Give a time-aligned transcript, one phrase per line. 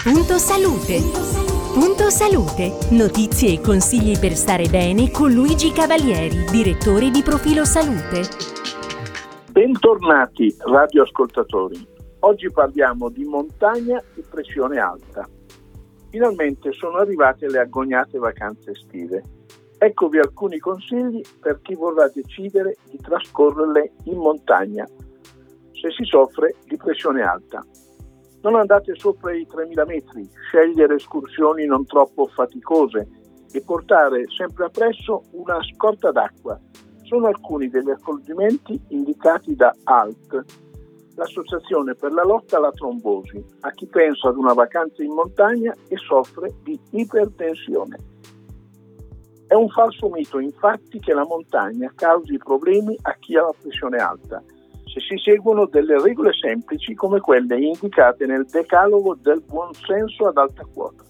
[0.00, 1.00] Punto salute.
[1.74, 2.70] Punto salute.
[2.92, 8.22] Notizie e consigli per stare bene con Luigi Cavalieri, direttore di Profilo Salute.
[9.50, 11.84] Bentornati radioascoltatori.
[12.20, 15.28] Oggi parliamo di montagna e pressione alta.
[16.10, 19.22] Finalmente sono arrivate le agognate vacanze estive.
[19.78, 24.86] Eccovi alcuni consigli per chi vorrà decidere di trascorrerle in montagna
[25.72, 27.64] se si soffre di pressione alta.
[28.40, 33.08] Non andate sopra i 3.000 metri, scegliere escursioni non troppo faticose
[33.50, 36.58] e portare sempre appresso una scorta d'acqua.
[37.02, 40.44] Sono alcuni degli accorgimenti indicati da ALT,
[41.16, 45.96] l'Associazione per la lotta alla trombosi, a chi pensa ad una vacanza in montagna e
[45.96, 47.96] soffre di ipertensione.
[49.48, 53.96] È un falso mito infatti che la montagna causi problemi a chi ha la pressione
[53.96, 54.40] alta
[55.00, 60.64] se si seguono delle regole semplici come quelle indicate nel decalogo del buonsenso ad alta
[60.72, 61.04] quota.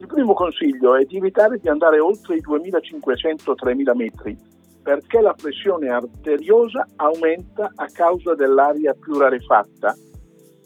[0.00, 4.36] Il primo consiglio è di evitare di andare oltre i 2500-3000 metri
[4.82, 9.94] perché la pressione arteriosa aumenta a causa dell'aria più rarefatta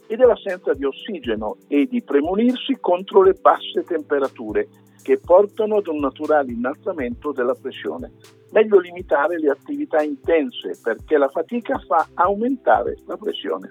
[0.07, 4.67] e dell'assenza di ossigeno e di premunirsi contro le basse temperature
[5.03, 8.13] che portano ad un naturale innalzamento della pressione.
[8.51, 13.69] Meglio limitare le attività intense perché la fatica fa aumentare la pressione.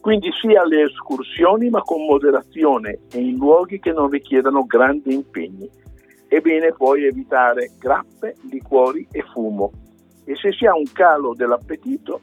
[0.00, 5.68] Quindi sia le escursioni ma con moderazione e in luoghi che non richiedano grandi impegni.
[6.26, 9.70] È bene poi evitare grappe, liquori e fumo.
[10.24, 12.20] E se si ha un calo dell'appetito,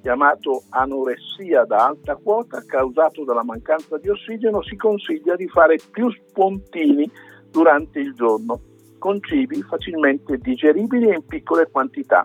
[0.00, 6.10] chiamato anoressia da alta quota, causato dalla mancanza di ossigeno, si consiglia di fare più
[6.10, 7.10] spuntini
[7.58, 8.60] durante il giorno,
[9.00, 12.24] con cibi facilmente digeribili e in piccole quantità,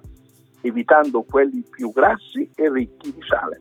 [0.61, 3.59] evitando quelli più grassi e ricchi di sale.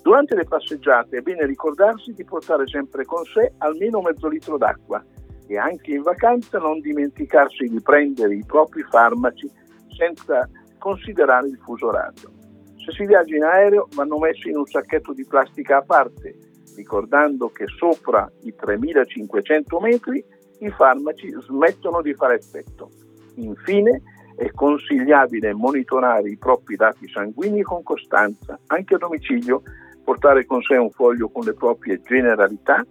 [0.00, 5.04] Durante le passeggiate è bene ricordarsi di portare sempre con sé almeno mezzo litro d'acqua
[5.46, 9.50] e anche in vacanza non dimenticarsi di prendere i propri farmaci
[9.98, 12.32] senza considerare il fuso orario.
[12.76, 16.38] Se si viaggia in aereo vanno messi in un sacchetto di plastica a parte,
[16.74, 20.24] ricordando che sopra i 3500 metri
[20.58, 22.90] i farmaci smettono di fare effetto.
[23.36, 24.02] Infine,
[24.36, 29.62] è consigliabile monitorare i propri dati sanguigni con costanza, anche a domicilio,
[30.04, 32.84] portare con sé un foglio con le proprie generalità,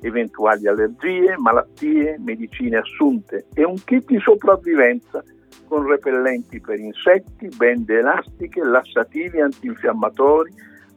[0.00, 5.22] eventuali allergie, malattie, medicine assunte e un kit di sopravvivenza
[5.68, 10.52] con repellenti per insetti, bende elastiche, lassativi, antinfiammatori,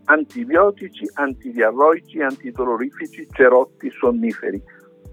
[0.05, 4.61] antibiotici, antidiarroici, antidolorifici, cerotti, sonniferi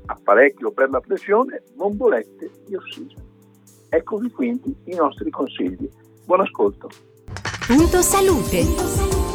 [0.06, 3.24] apparecchio per la pressione, bombolette di ossigeno.
[3.88, 5.88] Eccovi quindi i nostri consigli.
[6.24, 6.88] Buon ascolto.
[7.66, 8.64] Punto salute.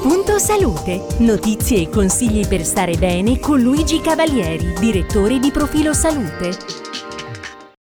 [0.02, 1.02] Punto salute.
[1.20, 6.80] Notizie e consigli per stare bene con Luigi Cavalieri, direttore di Profilo Salute.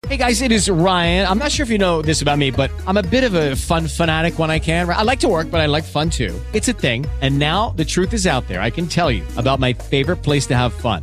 [0.09, 1.25] Hey guys, it is Ryan.
[1.25, 3.55] I'm not sure if you know this about me, but I'm a bit of a
[3.55, 4.91] fun fanatic when I can.
[4.91, 6.35] I like to work, but I like fun too.
[6.53, 7.07] It's a thing.
[7.23, 8.61] And now the truth is out there.
[8.61, 11.03] I can tell you about my favorite place to have fun